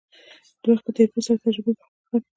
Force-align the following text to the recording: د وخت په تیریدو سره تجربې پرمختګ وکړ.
د 0.61 0.63
وخت 0.71 0.83
په 0.85 0.91
تیریدو 0.95 1.25
سره 1.27 1.41
تجربې 1.45 1.71
پرمختګ 1.79 2.11
وکړ. 2.13 2.21